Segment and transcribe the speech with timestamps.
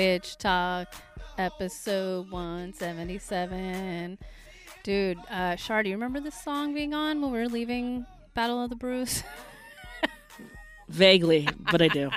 [0.00, 0.94] Bitch Talk,
[1.36, 4.16] episode 177.
[4.82, 8.64] Dude, uh, Shar, do you remember this song being on when we were leaving Battle
[8.64, 9.22] of the Brews?
[10.88, 12.08] Vaguely, but I do.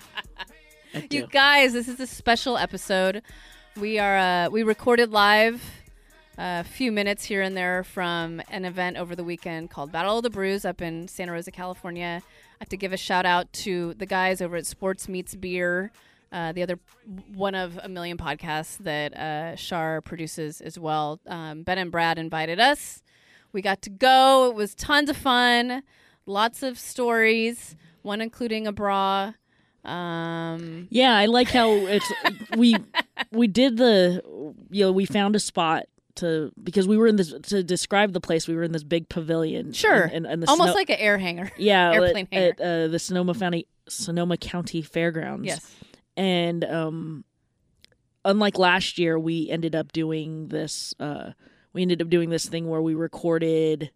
[0.94, 1.18] I do.
[1.18, 3.22] You guys, this is a special episode.
[3.76, 5.62] We are uh, we recorded live
[6.38, 10.24] a few minutes here and there from an event over the weekend called Battle of
[10.24, 12.22] the Brews up in Santa Rosa, California.
[12.24, 15.92] I have to give a shout out to the guys over at Sports Meats Beer,
[16.34, 16.78] uh, the other
[17.34, 21.22] one of a million podcasts that uh, Shar produces as well.
[21.28, 23.02] Um, ben and Brad invited us.
[23.54, 24.50] We got to go.
[24.50, 25.84] It was tons of fun.
[26.26, 27.76] Lots of stories.
[28.02, 29.34] One including a bra.
[29.86, 32.12] Um, Yeah, I like how it's
[32.58, 32.76] we
[33.32, 34.22] we did the
[34.72, 38.22] you know we found a spot to because we were in this to describe the
[38.22, 40.90] place we were in this big pavilion sure, and, and, and the almost snow- like
[40.90, 41.52] an air hanger.
[41.58, 45.76] yeah airplane at, at uh, the Sonoma County Sonoma County Fairgrounds Yes.
[46.18, 47.24] And um
[48.26, 51.32] unlike last year we ended up doing this uh
[51.74, 53.92] we ended up doing this thing where we recorded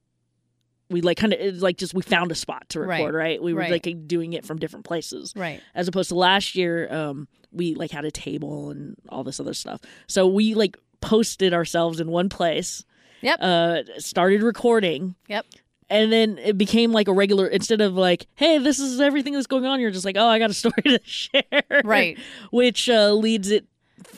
[0.89, 3.59] we like kind of like just we found a spot to record right, we were
[3.61, 3.71] right.
[3.85, 5.61] like doing it from different places Right.
[5.75, 9.53] as opposed to last year um we like had a table and all this other
[9.53, 12.83] stuff so we like posted ourselves in one place
[13.21, 13.39] Yep.
[13.41, 15.45] uh started recording Yep.
[15.89, 19.47] And then it became like a regular instead of like hey this is everything that's
[19.47, 21.43] going on you're just like oh i got a story to share
[21.83, 22.17] Right.
[22.51, 23.65] which uh leads it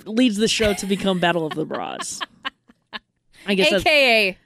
[0.06, 2.20] leads the show to become battle of the bras
[3.46, 4.38] i guess AKA.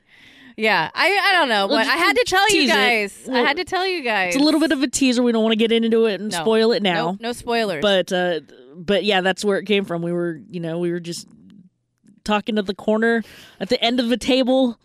[0.56, 3.28] Yeah, I I don't know, Well, but I had to tell you guys.
[3.28, 4.36] I had to tell you guys.
[4.36, 6.32] it's a little bit of a teaser we don't want to get into it and
[6.32, 6.42] No.
[6.42, 7.82] spoil it now no, no spoilers.
[7.82, 8.42] but uh
[8.76, 11.28] but yeah that's where it came from we were you know we were just
[12.24, 13.24] talking at the corner
[13.60, 14.78] at the end of the table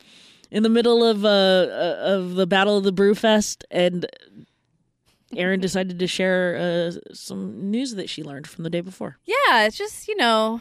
[0.50, 4.06] in the middle of uh uh, of the battle of the brewfest and
[5.36, 9.18] Erin decided to share uh, some news that she learned from the day before.
[9.26, 10.60] yeah, it's just you know,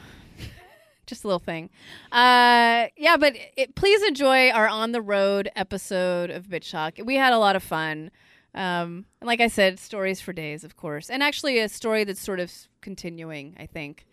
[1.06, 1.70] just a little thing.
[2.12, 6.96] Uh, yeah, but it, please enjoy our on the road episode of Bitch Talk.
[7.04, 8.12] We had a lot of fun.
[8.54, 12.20] Um, and like I said, stories for days, of course, and actually a story that's
[12.20, 12.52] sort of
[12.82, 13.56] continuing.
[13.60, 14.06] I think.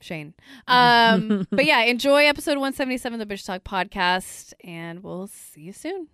[0.00, 0.34] Shane.
[0.68, 5.72] Um, but yeah, enjoy episode 177 of the Bitch Talk podcast, and we'll see you
[5.72, 6.06] soon.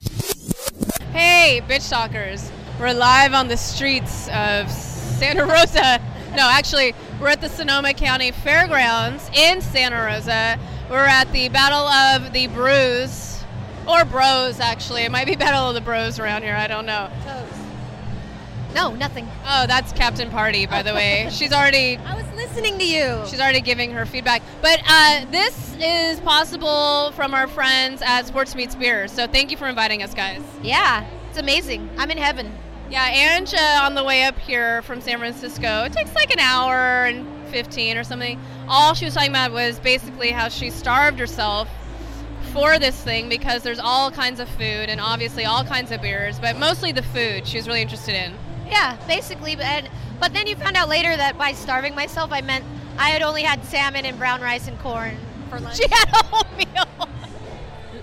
[1.12, 2.50] Hey, Bitch Talkers.
[2.80, 6.00] We're live on the streets of Santa Rosa.
[6.34, 10.58] No, actually, we're at the Sonoma County Fairgrounds in Santa Rosa.
[10.90, 13.42] We're at the Battle of the Brews,
[13.88, 15.02] or Bros, actually.
[15.02, 16.54] It might be Battle of the Bros around here.
[16.54, 17.10] I don't know.
[18.76, 19.26] No, nothing.
[19.46, 21.28] Oh, that's Captain Party, by the way.
[21.32, 23.22] She's already I was listening to you.
[23.26, 24.42] She's already giving her feedback.
[24.60, 29.08] But uh, this is possible from our friends at Sports Meats Beer.
[29.08, 30.42] So thank you for inviting us, guys.
[30.62, 31.88] yeah, it's amazing.
[31.96, 32.52] I'm in heaven.
[32.90, 35.84] Yeah, Ange uh, on the way up here from San Francisco.
[35.84, 38.38] It takes like an hour and 15 or something.
[38.68, 41.66] All she was talking about was basically how she starved herself
[42.52, 46.38] for this thing because there's all kinds of food and obviously all kinds of beers,
[46.38, 48.34] but mostly the food she was really interested in.
[48.68, 49.56] Yeah, basically.
[49.56, 49.88] But
[50.18, 52.64] but then you found out later that by starving myself, I meant
[52.98, 55.16] I had only had salmon and brown rice and corn
[55.48, 55.76] for lunch.
[55.76, 57.08] She had a whole meal.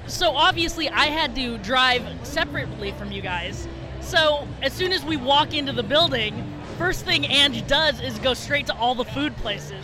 [0.07, 3.67] So obviously, I had to drive separately from you guys.
[4.01, 8.33] So as soon as we walk into the building, first thing Ange does is go
[8.33, 9.83] straight to all the food places.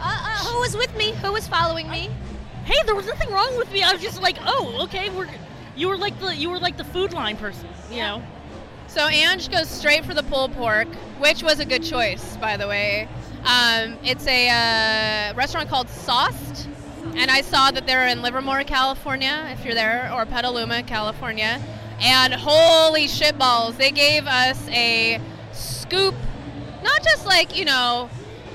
[0.00, 1.12] Uh, uh, who was with me?
[1.12, 2.10] Who was following me?
[2.64, 3.82] Hey, there was nothing wrong with me.
[3.82, 5.28] I was just like, oh, okay, we're
[5.74, 8.22] you were like the you were like the food line person, you know.
[8.88, 10.88] So Ange goes straight for the pulled pork,
[11.18, 13.06] which was a good choice, by the way.
[13.44, 16.66] Um, it's a uh, restaurant called Sauced,
[17.14, 21.60] and I saw that they're in Livermore, California, if you're there, or Petaluma, California.
[22.00, 25.20] And holy shitballs, they gave us a
[25.52, 26.14] scoop,
[26.82, 28.08] not just like, you know,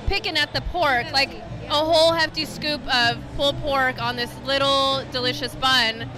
[0.08, 1.32] picking at the pork, like
[1.68, 6.10] a whole hefty scoop of pulled pork on this little delicious bun.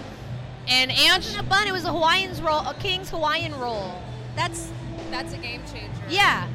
[0.67, 1.67] And Ange, In a bun.
[1.67, 4.01] It was a Hawaiian's roll, a King's Hawaiian roll.
[4.35, 4.71] That's
[5.11, 6.03] that's a game changer.
[6.09, 6.47] yeah.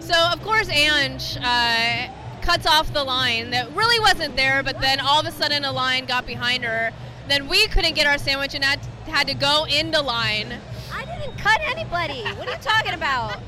[0.00, 2.08] So of course Ange uh,
[2.42, 5.72] cuts off the line that really wasn't there, but then all of a sudden a
[5.72, 6.92] line got behind her.
[7.28, 10.54] Then we couldn't get our sandwich and had, had to go into line.
[10.92, 12.22] I didn't cut anybody.
[12.36, 13.40] What are you talking about?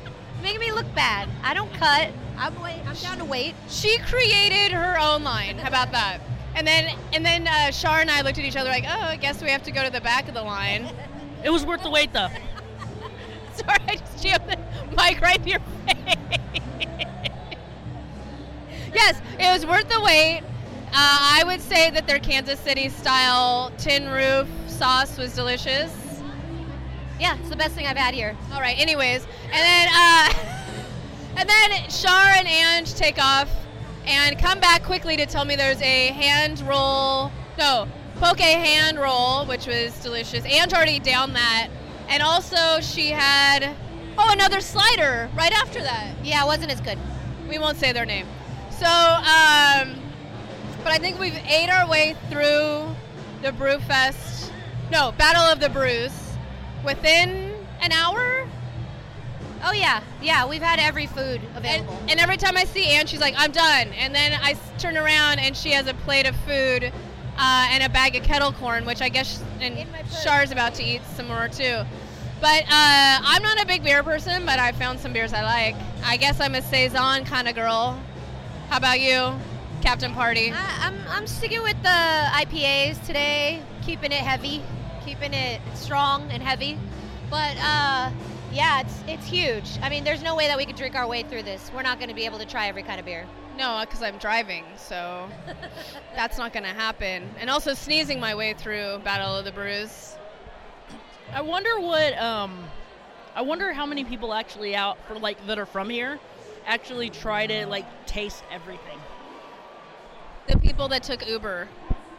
[0.43, 1.29] Making me look bad.
[1.45, 2.11] I don't cut.
[2.37, 2.81] I'm wait.
[2.87, 3.55] I'm down to wait.
[3.69, 5.59] She created her own line.
[5.59, 6.21] How about that?
[6.57, 9.17] And then and then uh, Shar and I looked at each other like, oh, I
[9.17, 10.89] guess we have to go to the back of the line.
[11.45, 12.29] It was worth the wait though.
[13.67, 14.57] Sorry, I just jammed the
[14.97, 16.17] mic right in your face.
[18.95, 20.43] yes, it was worth the wait.
[20.89, 25.93] Uh, I would say that their Kansas City style tin roof sauce was delicious.
[27.19, 28.37] Yeah, it's the best thing I've had here.
[28.53, 28.79] All right.
[28.79, 30.33] Anyways, and then uh,
[31.37, 33.51] and then Shar and Ange take off,
[34.07, 37.89] and come back quickly to tell me there's a hand roll, no,
[38.21, 40.45] poke hand roll, which was delicious.
[40.45, 41.71] Ange already down that.
[42.09, 43.75] And also she had,
[44.17, 46.15] oh, another slider right after that.
[46.25, 46.99] Yeah, it wasn't as good.
[47.49, 48.27] We won't say their name.
[48.71, 50.01] So, um,
[50.83, 52.87] but I think we've ate our way through
[53.43, 54.51] the Brewfest,
[54.91, 56.13] no, Battle of the Brews,
[56.85, 58.47] within an hour.
[59.65, 60.47] Oh yeah, yeah.
[60.47, 61.99] We've had every food available.
[62.09, 63.89] and every time I see Anne, she's like, I'm done.
[63.95, 66.93] And then I turn around and she has a plate of food
[67.39, 70.23] uh, and a bag of kettle corn, which I guess, and In my purse.
[70.23, 71.83] Shar's about to eat some more too.
[72.41, 75.75] But uh, I'm not a big beer person, but I found some beers I like.
[76.05, 78.01] I guess I'm a Saison kind of girl.
[78.69, 79.35] How about you,
[79.83, 80.53] Captain Party?
[80.53, 84.63] I, I'm I'm sticking with the IPAs today, keeping it heavy,
[85.05, 86.79] keeping it strong and heavy.
[87.29, 88.11] But uh,
[88.53, 89.79] yeah, it's it's huge.
[89.83, 91.73] I mean, there's no way that we could drink our way through this.
[91.75, 93.27] We're not going to be able to try every kind of beer.
[93.59, 95.29] No, because I'm driving, so
[96.15, 97.29] that's not going to happen.
[97.41, 100.15] And also sneezing my way through Battle of the Brews.
[101.33, 102.65] I wonder what um
[103.35, 106.19] I wonder how many people actually out for like that are from here
[106.67, 108.99] actually try to like taste everything.
[110.47, 111.69] The people that took Uber.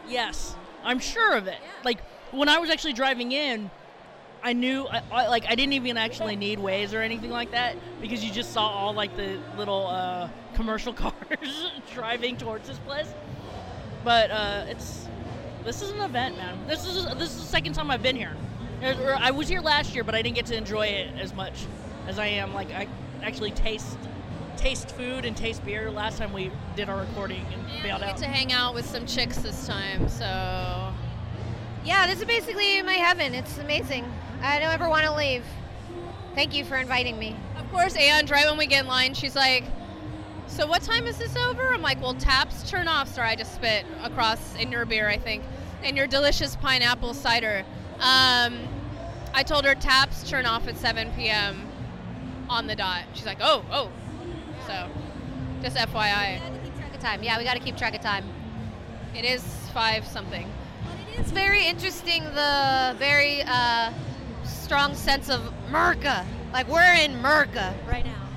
[0.08, 1.58] Yes, I'm sure of it.
[1.84, 3.70] Like when I was actually driving in,
[4.42, 7.76] I knew I, I, like I didn't even actually need Waze or anything like that
[8.00, 13.12] because you just saw all like the little uh, commercial cars driving towards this place.
[14.04, 15.08] But uh, it's
[15.64, 16.58] this is an event, man.
[16.66, 18.36] This is this is the second time I've been here.
[18.80, 21.34] There's- or I was here last year, but I didn't get to enjoy it as
[21.34, 21.54] much
[22.08, 22.54] as I am.
[22.54, 22.86] Like I
[23.22, 23.98] actually taste
[24.56, 25.90] taste food and taste beer.
[25.90, 28.18] Last time we did our recording and And bailed we get out.
[28.18, 30.92] to hang out with some chicks this time, so
[31.82, 33.34] Yeah, this is basically my heaven.
[33.34, 34.04] It's amazing.
[34.42, 35.44] I don't ever want to leave.
[36.34, 37.36] Thank you for inviting me.
[37.58, 39.64] of course, and right when we get in line, she's like,
[40.48, 43.54] "So what time is this over?" I'm like, "Well, taps turn off." Sorry, I just
[43.54, 45.44] spit across in your beer, I think,
[45.84, 47.64] and your delicious pineapple cider.
[48.00, 48.58] Um,
[49.34, 51.68] I told her taps turn off at 7 p.m.
[52.48, 53.04] on the dot.
[53.14, 53.90] She's like, "Oh, oh."
[54.66, 54.88] So,
[55.62, 57.22] just FYI, We gotta keep track of time.
[57.22, 58.24] Yeah, we got to keep track of time.
[59.14, 59.42] it is
[59.74, 60.50] five something.
[61.16, 62.24] It's very interesting.
[62.24, 63.92] The very uh,
[64.44, 66.24] strong sense of Merca.
[66.52, 68.28] Like we're in Merca right now.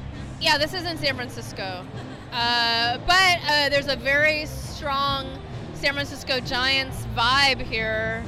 [0.41, 1.85] Yeah, this is in San Francisco.
[2.31, 5.39] Uh, but uh, there's a very strong
[5.75, 8.23] San Francisco Giants vibe here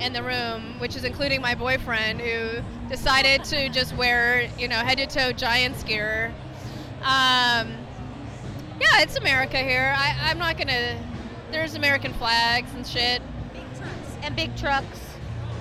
[0.00, 4.76] in the room, which is including my boyfriend who decided to just wear, you know,
[4.76, 6.34] head to toe Giants gear.
[7.02, 7.76] Um,
[8.80, 9.94] yeah, it's America here.
[9.96, 10.98] I, I'm not to.
[11.50, 13.20] There's American flags and shit.
[13.52, 15.00] Big trucks and big trucks.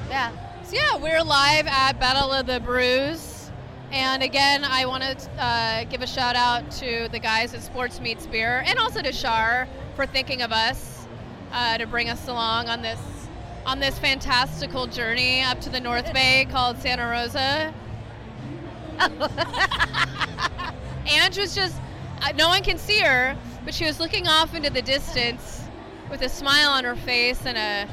[0.09, 0.31] Yeah.
[0.63, 3.51] So yeah, we're live at Battle of the Brews,
[3.91, 7.99] and again, I want to uh, give a shout out to the guys at Sports
[7.99, 11.07] Meats Beer, and also to Shar for thinking of us
[11.51, 12.99] uh, to bring us along on this
[13.65, 17.73] on this fantastical journey up to the North Bay called Santa Rosa.
[21.07, 21.75] Ange was just,
[22.21, 23.35] uh, no one can see her,
[23.65, 25.63] but she was looking off into the distance
[26.09, 27.87] with a smile on her face and a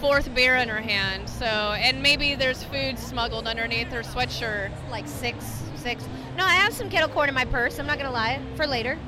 [0.00, 1.28] fourth beer in her hand.
[1.28, 4.70] So, and maybe there's food smuggled underneath her sweatshirt.
[4.90, 6.06] Like six, six.
[6.36, 7.78] No, I have some kettle corn in my purse.
[7.78, 8.40] I'm not gonna lie.
[8.56, 8.98] For later.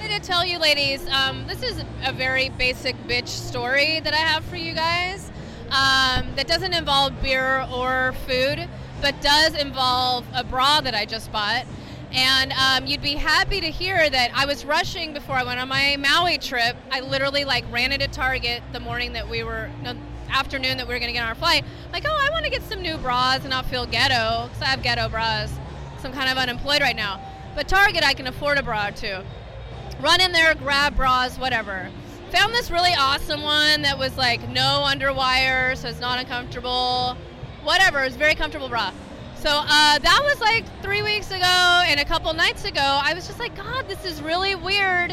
[0.00, 4.14] I wanted to tell you, ladies, um, this is a very basic bitch story that
[4.14, 5.30] I have for you guys.
[5.66, 8.66] Um, that doesn't involve beer or food,
[9.02, 11.66] but does involve a bra that I just bought.
[12.12, 15.68] And um, you'd be happy to hear that I was rushing before I went on
[15.68, 16.76] my Maui trip.
[16.90, 19.94] I literally like ran into Target the morning that we were, no,
[20.30, 21.62] afternoon that we were going to get on our flight.
[21.92, 24.66] Like, oh, I want to get some new bras and not feel ghetto because I
[24.66, 25.52] have ghetto bras.
[26.00, 27.20] So I'm kind of unemployed right now.
[27.54, 29.18] But Target, I can afford a bra or two
[30.00, 31.88] run in there, grab bras, whatever.
[32.30, 37.16] Found this really awesome one that was like no underwire, so it's not uncomfortable.
[37.62, 38.92] Whatever, it's very comfortable bra.
[39.36, 43.26] So uh, that was like three weeks ago, and a couple nights ago, I was
[43.26, 45.12] just like, God, this is really weird,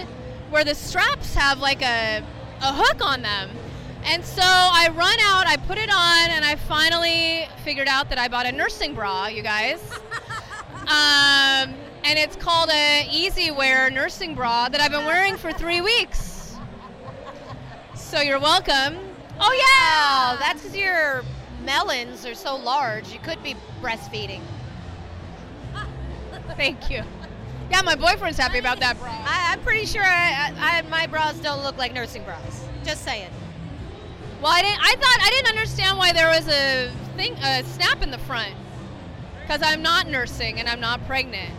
[0.49, 2.23] where the straps have like a
[2.61, 3.49] a hook on them.
[4.03, 8.17] And so I run out, I put it on, and I finally figured out that
[8.17, 9.81] I bought a nursing bra, you guys.
[10.87, 11.75] Um,
[12.07, 16.55] and it's called a Easy Wear nursing bra that I've been wearing for three weeks.
[17.95, 18.97] So you're welcome.
[19.41, 21.23] Oh yeah, Oh, that's because your
[21.65, 23.11] melons are so large.
[23.11, 24.39] You could be breastfeeding.
[26.55, 27.03] thank you.
[27.69, 29.09] Yeah, my boyfriend's happy about that bra.
[29.09, 32.65] I, I'm pretty sure I, I, I, my bras don't look like nursing bras.
[32.85, 33.29] Just saying.
[34.41, 34.79] Well, I didn't.
[34.79, 38.53] I thought I didn't understand why there was a thing, a snap in the front,
[39.41, 41.53] because I'm not nursing and I'm not pregnant.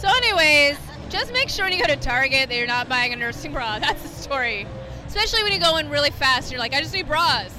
[0.00, 0.78] So, anyways,
[1.10, 3.78] just make sure when you go to Target that you're not buying a nursing bra.
[3.80, 4.66] That's the story.
[5.06, 7.52] Especially when you go in really fast and you're like, I just need bras.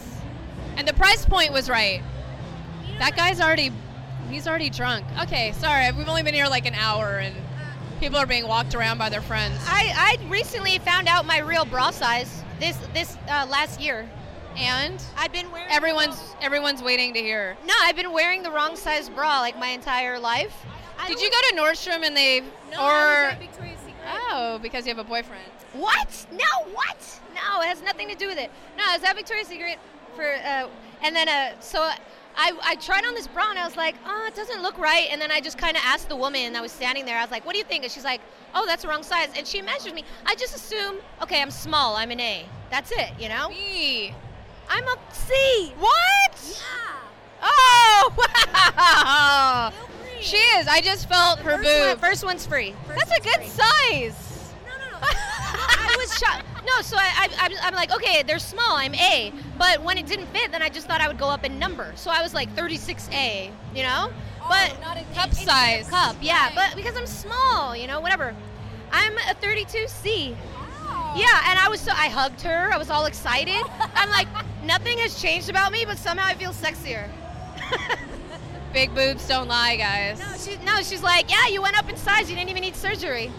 [0.76, 2.02] And the price point was right.
[2.98, 3.72] That guy's already,
[4.32, 5.06] he's already drunk.
[5.22, 7.36] Okay, sorry, we've only been here like an hour and
[8.00, 9.60] people are being walked around by their friends.
[9.68, 14.10] I, I recently found out my real bra size this this uh, last year.
[14.58, 17.56] And I've been wearing everyone's everyone's waiting to hear.
[17.68, 20.66] no, I've been wearing the wrong size bra like my entire life.
[21.08, 22.48] Did you go to Nordstrom and they No,
[22.80, 23.96] I was or at Victoria's Secret.
[24.06, 25.44] oh because you have a boyfriend?
[25.74, 26.26] What?
[26.32, 27.20] No, what?
[27.34, 28.52] No, it has nothing to do with it.
[28.78, 29.78] No, I was at Victoria's Secret
[30.16, 30.68] for, uh,
[31.02, 31.82] and then, uh, so
[32.36, 35.08] I, I tried on this bra and I was like, oh, it doesn't look right.
[35.12, 37.32] And then I just kind of asked the woman that was standing there, I was
[37.32, 37.84] like, what do you think?
[37.84, 38.22] And she's like,
[38.54, 39.30] oh, that's the wrong size.
[39.38, 40.04] And she measured me.
[40.26, 42.46] I just assume, okay, I'm small, I'm an A.
[42.70, 43.50] That's it, you know?
[43.50, 44.14] Me.
[44.70, 45.74] I'm a C.
[45.78, 46.58] What?
[46.62, 47.44] Yeah.
[47.44, 49.74] Oh wow!
[50.22, 50.68] She is.
[50.68, 52.00] I just felt her First, boob.
[52.00, 52.74] first one's free.
[52.88, 53.48] First That's a good free.
[53.48, 54.54] size.
[54.66, 55.08] No, no, no.
[55.10, 56.46] I was shocked.
[56.66, 58.76] No, so I, I, I'm, I'm like, okay, they're small.
[58.78, 59.34] I'm A.
[59.58, 61.92] But when it didn't fit, then I just thought I would go up in number.
[61.96, 64.12] So I was like 36A, you know?
[64.44, 65.90] Oh, but not in cup size.
[65.90, 66.52] Cup, yeah.
[66.54, 68.36] But because I'm small, you know, whatever.
[68.92, 70.36] I'm a 32C.
[71.16, 72.70] Yeah, and I was so I hugged her.
[72.72, 73.62] I was all excited.
[73.96, 74.28] I'm like,
[74.64, 77.10] nothing has changed about me, but somehow I feel sexier.
[78.74, 80.20] Big boobs don't lie, guys.
[80.20, 82.30] No, she, no, she's like, yeah, you went up in size.
[82.30, 83.32] You didn't even need surgery.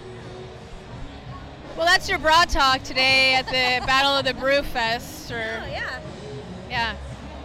[1.76, 5.30] Well, that's your bra talk today at the Battle of the Brew Fest.
[5.32, 6.00] Or Oh, yeah.
[6.68, 6.94] yeah.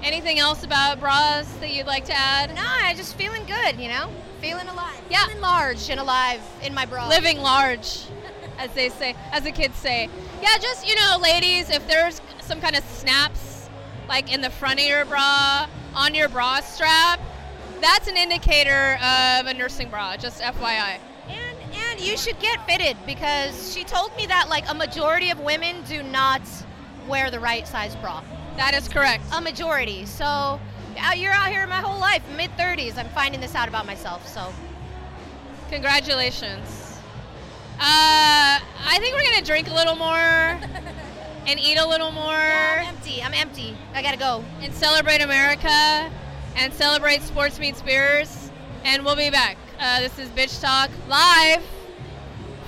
[0.03, 2.53] Anything else about bras that you'd like to add?
[2.53, 4.09] No, I'm just feeling good, you know?
[4.41, 4.99] Feeling alive.
[5.09, 5.25] Yeah.
[5.25, 7.07] Feeling large and alive in my bra.
[7.07, 8.05] Living large,
[8.59, 10.09] as they say, as the kids say.
[10.41, 13.69] Yeah, just you know, ladies, if there's some kind of snaps,
[14.09, 17.19] like in the front of your bra, on your bra strap,
[17.81, 20.17] that's an indicator of a nursing bra.
[20.17, 20.99] Just FYI.
[21.27, 21.57] And
[21.89, 25.83] and you should get fitted because she told me that like a majority of women
[25.87, 26.41] do not
[27.07, 28.23] wear the right size bra.
[28.55, 29.23] That is correct.
[29.33, 30.05] A majority.
[30.05, 30.59] So
[31.15, 32.97] you're out here my whole life, mid 30s.
[32.97, 34.27] I'm finding this out about myself.
[34.27, 34.51] So
[35.69, 36.99] Congratulations.
[37.79, 40.15] Uh, I think we're gonna drink a little more
[41.45, 43.21] and eat a little more yeah, I'm empty.
[43.21, 43.77] I'm empty.
[43.93, 44.43] I gotta go.
[44.61, 46.09] and celebrate America
[46.57, 48.51] and celebrate Sports Meats Beers.
[48.83, 49.57] And we'll be back.
[49.79, 51.63] Uh, this is Bitch Talk live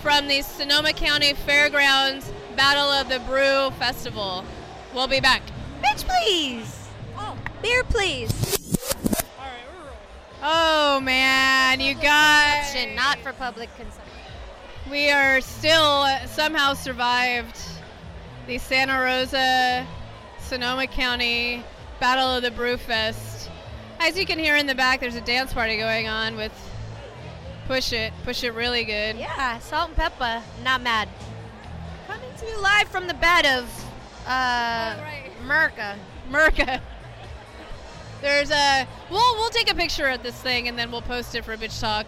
[0.01, 4.45] from the Sonoma County Fairgrounds Battle of the Brew Festival.
[4.93, 5.41] We'll be back.
[5.83, 6.87] Bitch, please.
[7.17, 8.67] Oh, beer, please.
[10.41, 12.71] Oh man, you guys.
[12.71, 14.03] Consumption, not for public consumption.
[14.89, 17.59] We are still somehow survived
[18.47, 19.85] the Santa Rosa,
[20.39, 21.63] Sonoma County
[21.99, 23.28] Battle of the Brewfest.
[23.99, 26.53] As you can hear in the back, there's a dance party going on with
[27.67, 29.17] Push It, Push It Really Good.
[29.17, 30.41] Yeah, Salt-N-Pepa.
[30.63, 31.09] Not mad.
[32.07, 33.65] Coming to you live from the bed of
[34.25, 35.29] uh, right.
[35.45, 35.95] Merca.
[36.31, 36.79] Merca.
[38.21, 41.45] There's a we'll we'll take a picture at this thing and then we'll post it
[41.45, 42.05] for Bitch Talk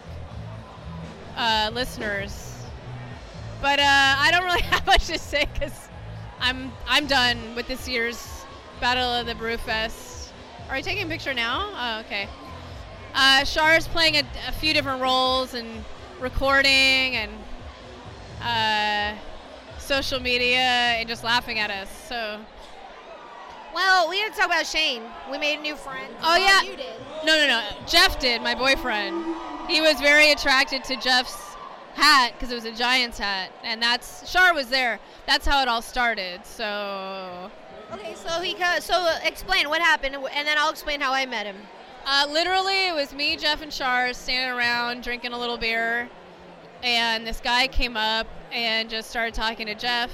[1.38, 2.58] uh, listeners.
[3.62, 5.90] But uh, I don't really have much to say because
[6.40, 8.44] I'm I'm done with this year's
[8.80, 10.21] Battle of the Brewfest.
[10.72, 11.70] Are we taking a picture now?
[11.74, 12.30] Oh, okay.
[13.14, 15.68] Uh, is playing a, a few different roles and
[16.22, 17.32] recording and
[18.42, 19.14] uh,
[19.78, 21.90] social media and just laughing at us.
[22.08, 22.40] So
[23.76, 25.04] Well, we had to talk about Shane.
[25.30, 26.08] We made a new friend.
[26.24, 26.62] Oh, yeah.
[26.62, 27.02] you did.
[27.26, 27.68] No, no, no.
[27.86, 29.26] Jeff did, my boyfriend.
[29.68, 31.36] He was very attracted to Jeff's
[31.96, 35.02] hat because it was a Giants hat, and that's Shar was there.
[35.28, 36.46] That's how it all started.
[36.46, 37.52] So,
[37.94, 41.58] Okay, so he so explain what happened, and then I'll explain how I met him.
[42.06, 46.10] uh, literally, it was me, Jeff, and Shar standing around drinking a little beer,
[46.84, 50.12] and this guy came up and just started talking to Jeff.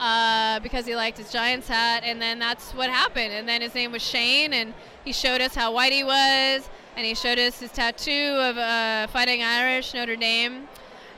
[0.00, 3.32] Uh, because he liked his Giants hat, and then that's what happened.
[3.32, 4.72] And then his name was Shane, and
[5.04, 9.08] he showed us how white he was, and he showed us his tattoo of uh,
[9.08, 10.68] Fighting Irish, Notre Dame,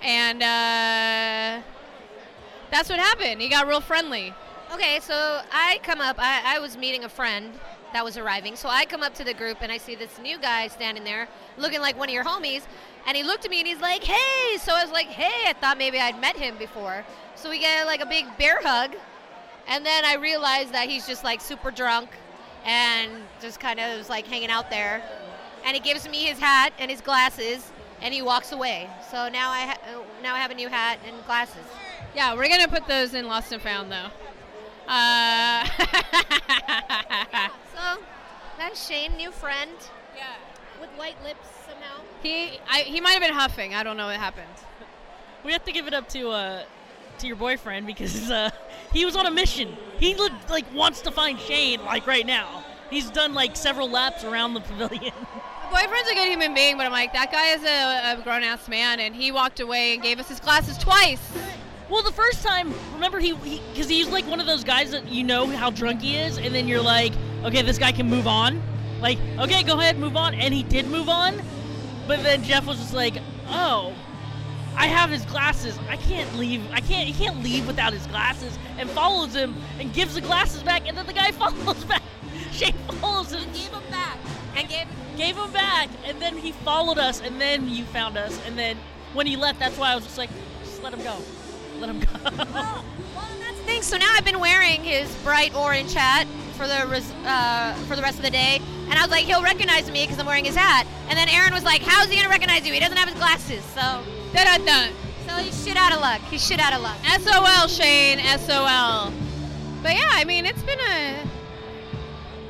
[0.02, 1.62] and uh,
[2.70, 3.42] that's what happened.
[3.42, 4.32] He got real friendly.
[4.72, 6.14] Okay, so I come up.
[6.20, 7.52] I, I was meeting a friend
[7.92, 8.54] that was arriving.
[8.54, 11.26] So I come up to the group and I see this new guy standing there
[11.58, 12.62] looking like one of your homies.
[13.04, 14.58] And he looked at me and he's like, hey.
[14.58, 17.04] So I was like, hey, I thought maybe I'd met him before.
[17.34, 18.94] So we get like a big bear hug.
[19.66, 22.10] And then I realized that he's just like super drunk
[22.64, 23.10] and
[23.40, 25.02] just kind of was like hanging out there.
[25.64, 28.88] And he gives me his hat and his glasses and he walks away.
[29.10, 31.64] So now I ha- now I have a new hat and glasses.
[32.14, 34.10] Yeah, we're gonna put those in Lost and Found though.
[34.90, 35.64] Uh,
[37.74, 38.00] So
[38.58, 39.70] that's Shane, new friend
[40.16, 40.24] yeah.
[40.80, 42.02] with white lips somehow.
[42.22, 43.74] He I, he might have been huffing.
[43.74, 44.46] I don't know what happened.
[45.44, 46.62] we have to give it up to uh
[47.18, 48.50] to your boyfriend because uh
[48.92, 49.76] he was on a mission.
[49.98, 52.64] He li- like wants to find Shane like right now.
[52.90, 55.14] He's done like several laps around the pavilion.
[55.70, 58.42] My boyfriend's a good human being, but I'm like, that guy is a, a grown
[58.42, 61.20] ass man, and he walked away and gave us his glasses twice.
[61.90, 65.24] Well, the first time, remember he because he's like one of those guys that you
[65.24, 67.12] know how drunk he is, and then you're like,
[67.44, 68.62] okay, this guy can move on.
[69.00, 71.40] Like, okay, go ahead, move on, and he did move on.
[72.06, 73.16] But then Jeff was just like,
[73.48, 73.94] oh,
[74.76, 75.78] I have his glasses.
[75.88, 76.62] I can't leave.
[76.72, 77.08] I can't.
[77.08, 78.56] He can't leave without his glasses.
[78.78, 82.02] And follows him and gives the glasses back, and then the guy follows back.
[82.52, 84.18] Shane follows him, Gave him back
[84.56, 84.86] and gave.
[85.16, 88.76] gave him back, and then he followed us, and then you found us, and then
[89.12, 90.30] when he left, that's why I was just like,
[90.64, 91.16] just let him go,
[91.78, 92.06] let him go.
[92.52, 92.84] Well,
[93.14, 93.82] well, that's the thing.
[93.82, 98.02] So now I've been wearing his bright orange hat for the res- uh, for the
[98.02, 100.56] rest of the day, and I was like, he'll recognize me because I'm wearing his
[100.56, 100.86] hat.
[101.08, 102.72] And then Erin was like, how's he gonna recognize you?
[102.74, 103.64] He doesn't have his glasses.
[103.74, 104.88] So, Da da da.
[105.26, 106.20] so he's shit out of luck.
[106.30, 106.96] He's shit out of luck.
[107.20, 108.18] SOL, Shane.
[108.38, 109.12] SOL.
[109.82, 111.26] But yeah, I mean, it's been a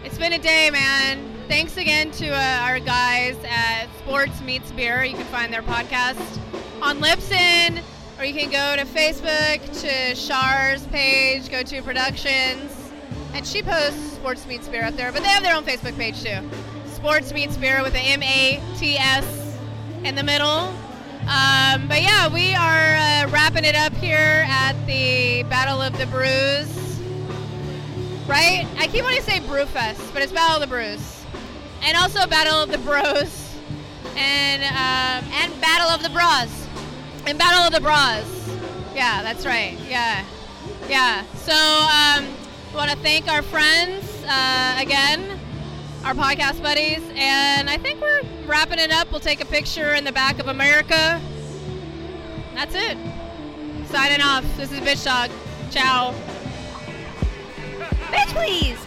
[0.04, 1.24] it's been a day, man.
[1.48, 5.04] Thanks again to uh, our guys at Sports Meats Beer.
[5.04, 6.38] You can find their podcast
[6.82, 7.82] on Libsyn,
[8.20, 12.92] or you can go to Facebook to Shar's page, go to Productions,
[13.32, 15.10] and she posts Sports Meats Beer up there.
[15.10, 16.38] But they have their own Facebook page too.
[16.86, 19.56] Sports Meats Beer with the M A T S
[20.04, 20.74] in the middle.
[21.22, 26.06] Um, but yeah, we are uh, wrapping it up here at the Battle of the
[26.06, 26.98] Brews.
[28.28, 28.66] Right?
[28.78, 31.24] I keep wanting to say Brewfest, but it's Battle of the Brews.
[31.82, 33.56] And also Battle of the Bros.
[34.14, 36.59] And um, And Battle of the Bras.
[37.26, 38.24] And Battle of the Bras.
[38.94, 39.76] Yeah, that's right.
[39.88, 40.24] Yeah.
[40.88, 41.24] Yeah.
[41.36, 42.26] So um,
[42.74, 45.38] want to thank our friends uh, again,
[46.04, 49.10] our podcast buddies, and I think we're wrapping it up.
[49.10, 51.21] We'll take a picture in the back of America.
[52.54, 52.99] That's it.
[53.86, 54.45] Signing off.
[54.56, 55.30] This is Bitch Dog.
[55.71, 56.14] Ciao.
[58.10, 58.78] Bitch, please.